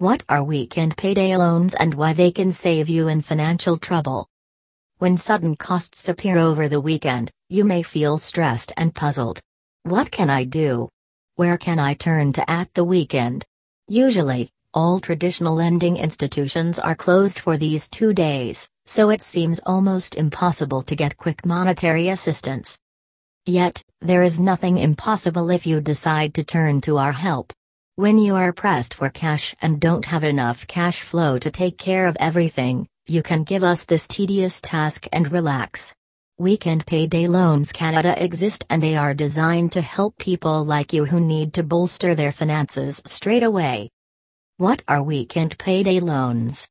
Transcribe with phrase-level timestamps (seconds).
[0.00, 4.30] What are weekend payday loans and why they can save you in financial trouble?
[4.96, 9.42] When sudden costs appear over the weekend, you may feel stressed and puzzled.
[9.82, 10.88] What can I do?
[11.36, 13.44] Where can I turn to at the weekend?
[13.88, 20.14] Usually, all traditional lending institutions are closed for these two days, so it seems almost
[20.14, 22.78] impossible to get quick monetary assistance.
[23.44, 27.52] Yet, there is nothing impossible if you decide to turn to our help.
[28.00, 32.06] When you are pressed for cash and don't have enough cash flow to take care
[32.06, 35.94] of everything, you can give us this tedious task and relax.
[36.38, 41.20] Weekend Payday Loans Canada exist and they are designed to help people like you who
[41.20, 43.90] need to bolster their finances straight away.
[44.56, 46.70] What are weekend payday loans?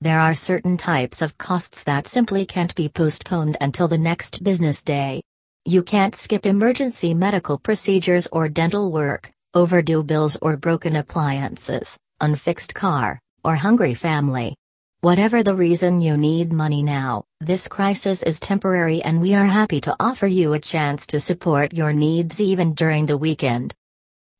[0.00, 4.80] There are certain types of costs that simply can't be postponed until the next business
[4.80, 5.20] day.
[5.66, 12.74] You can't skip emergency medical procedures or dental work, overdue bills or broken appliances, unfixed
[12.74, 14.56] car, or hungry family.
[15.00, 19.80] Whatever the reason you need money now, this crisis is temporary and we are happy
[19.82, 23.74] to offer you a chance to support your needs even during the weekend.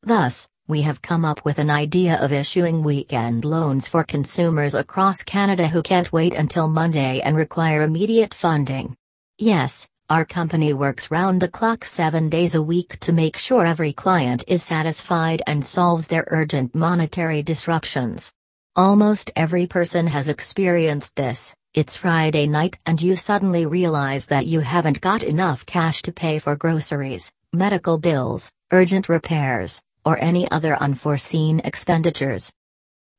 [0.03, 5.23] Thus, we have come up with an idea of issuing weekend loans for consumers across
[5.23, 8.97] Canada who can't wait until Monday and require immediate funding.
[9.37, 13.93] Yes, our company works round the clock seven days a week to make sure every
[13.93, 18.33] client is satisfied and solves their urgent monetary disruptions.
[18.77, 21.53] Almost every person has experienced this.
[21.75, 26.39] It's Friday night and you suddenly realize that you haven't got enough cash to pay
[26.39, 32.53] for groceries, medical bills, urgent repairs, or any other unforeseen expenditures.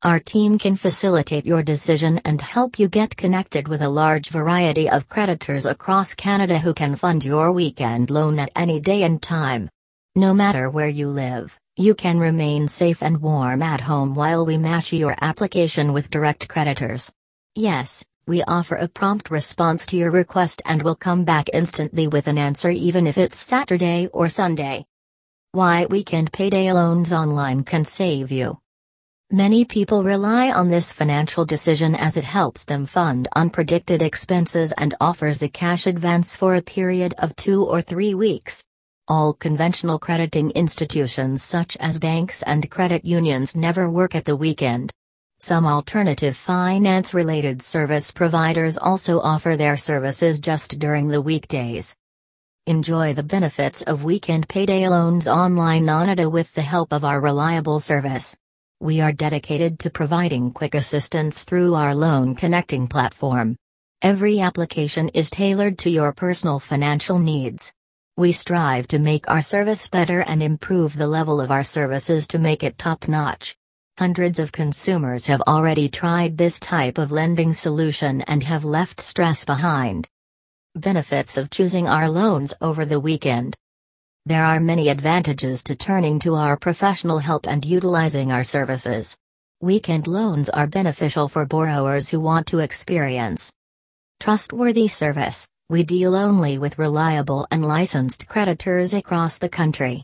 [0.06, 4.88] Our team can facilitate your decision and help you get connected with a large variety
[4.88, 9.68] of creditors across Canada who can fund your weekend loan at any day and time.
[10.16, 14.60] No matter where you live, you can remain safe and warm at home while we
[14.60, 17.12] match your application with direct creditors.
[17.56, 22.28] Yes, we offer a prompt response to your request and will come back instantly with
[22.28, 24.86] an answer even if it's Saturday or Sunday.
[25.54, 28.60] Why Weekend Payday Loans Online can save you.
[29.32, 34.94] Many people rely on this financial decision as it helps them fund unpredicted expenses and
[35.02, 38.64] offers a cash advance for a period of two or three weeks.
[39.08, 44.92] All conventional crediting institutions such as banks and credit unions never work at the weekend.
[45.40, 51.96] Some alternative finance related service providers also offer their services just during the weekdays.
[52.68, 57.80] Enjoy the benefits of weekend payday loans online Onada with the help of our reliable
[57.80, 58.38] service.
[58.82, 63.56] We are dedicated to providing quick assistance through our loan connecting platform.
[64.02, 67.72] Every application is tailored to your personal financial needs.
[68.18, 72.38] We strive to make our service better and improve the level of our services to
[72.38, 73.56] make it top notch.
[73.98, 79.46] Hundreds of consumers have already tried this type of lending solution and have left stress
[79.46, 80.06] behind.
[80.76, 83.56] Benefits of choosing our loans over the weekend.
[84.28, 89.16] There are many advantages to turning to our professional help and utilizing our services.
[89.62, 93.52] Weekend loans are beneficial for borrowers who want to experience
[94.20, 95.48] trustworthy service.
[95.70, 100.02] We deal only with reliable and licensed creditors across the country.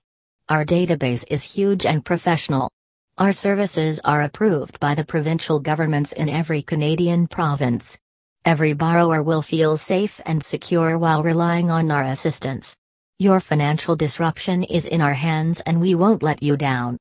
[0.49, 2.69] Our database is huge and professional.
[3.17, 7.97] Our services are approved by the provincial governments in every Canadian province.
[8.45, 12.75] Every borrower will feel safe and secure while relying on our assistance.
[13.21, 16.97] Your financial disruption is in our hands and we won't let you down.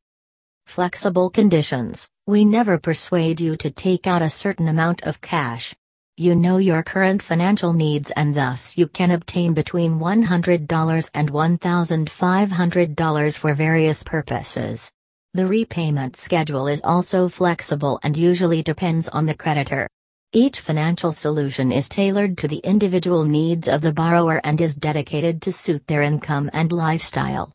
[0.67, 5.75] Flexible conditions We never persuade you to take out a certain amount of cash.
[6.19, 13.39] You know your current financial needs and thus you can obtain between $100 and $1,500
[13.39, 14.93] for various purposes.
[15.33, 19.89] The repayment schedule is also flexible and usually depends on the creditor.
[20.33, 25.43] Each financial solution is tailored to the individual needs of the borrower and is dedicated
[25.43, 27.51] to suit their income and lifestyle.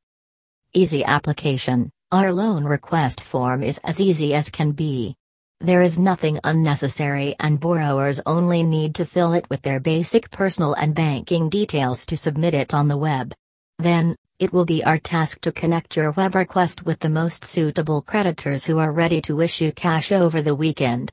[0.73, 5.15] Easy application Our loan request form is as easy as can be.
[5.61, 10.73] There is nothing unnecessary, and borrowers only need to fill it with their basic personal
[10.73, 13.33] and banking details to submit it on the web.
[13.79, 18.01] Then, it will be our task to connect your web request with the most suitable
[18.01, 21.09] creditors who are ready to issue cash over the weekend.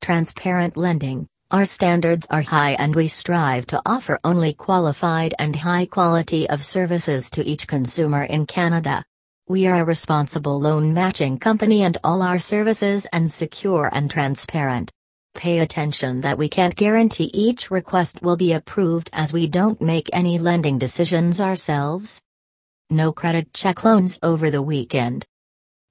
[0.00, 1.26] Transparent lending.
[1.50, 6.64] Our standards are high and we strive to offer only qualified and high quality of
[6.64, 9.04] services to each consumer in Canada.
[9.48, 14.90] We are a responsible loan matching company and all our services and secure and transparent.
[15.34, 20.10] Pay attention that we can't guarantee each request will be approved as we don't make
[20.12, 22.20] any lending decisions ourselves.
[22.90, 25.26] No credit check loans over the weekend.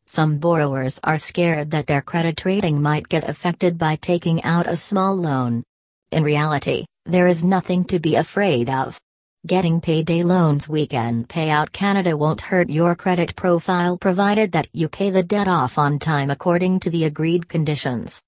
[0.07, 4.75] Some borrowers are scared that their credit rating might get affected by taking out a
[4.75, 5.63] small loan.
[6.11, 8.99] In reality, there is nothing to be afraid of.
[9.47, 15.09] Getting payday loans weekend payout Canada won't hurt your credit profile provided that you pay
[15.09, 18.21] the debt off on time according to the agreed conditions.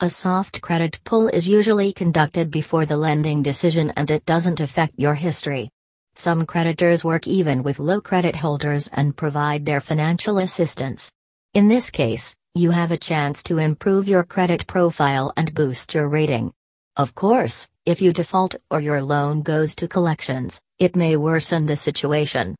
[0.00, 4.94] A soft credit pull is usually conducted before the lending decision and it doesn't affect
[4.96, 5.70] your history.
[6.16, 11.10] Some creditors work even with low credit holders and provide their financial assistance.
[11.54, 16.08] In this case, you have a chance to improve your credit profile and boost your
[16.08, 16.52] rating.
[16.96, 21.74] Of course, if you default or your loan goes to collections, it may worsen the
[21.74, 22.54] situation.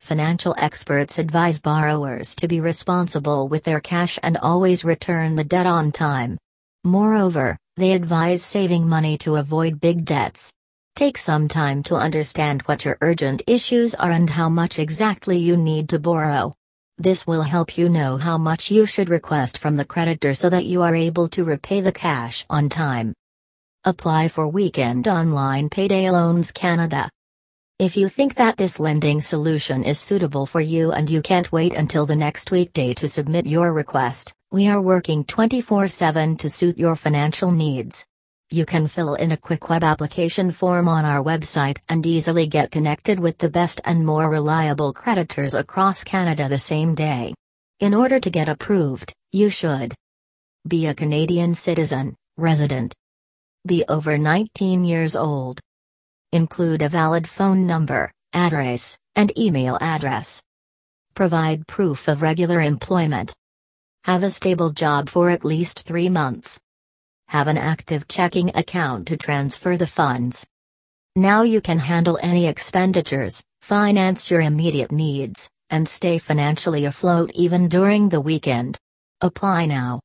[0.00, 5.66] Financial experts advise borrowers to be responsible with their cash and always return the debt
[5.66, 6.38] on time.
[6.84, 10.54] Moreover, they advise saving money to avoid big debts.
[10.98, 15.56] Take some time to understand what your urgent issues are and how much exactly you
[15.56, 16.52] need to borrow.
[16.96, 20.64] This will help you know how much you should request from the creditor so that
[20.64, 23.14] you are able to repay the cash on time.
[23.84, 27.08] Apply for Weekend Online Payday Loans Canada.
[27.78, 31.74] If you think that this lending solution is suitable for you and you can't wait
[31.74, 36.76] until the next weekday to submit your request, we are working 24 7 to suit
[36.76, 38.04] your financial needs.
[38.50, 42.70] You can fill in a quick web application form on our website and easily get
[42.70, 47.34] connected with the best and more reliable creditors across Canada the same day.
[47.80, 49.94] In order to get approved, you should
[50.66, 52.94] be a Canadian citizen, resident,
[53.66, 55.60] be over 19 years old,
[56.32, 60.42] include a valid phone number, address, and email address,
[61.12, 63.34] provide proof of regular employment,
[64.04, 66.58] have a stable job for at least three months
[67.28, 70.46] have an active checking account to transfer the funds.
[71.14, 77.68] Now you can handle any expenditures, finance your immediate needs, and stay financially afloat even
[77.68, 78.78] during the weekend.
[79.20, 79.96] Apply now.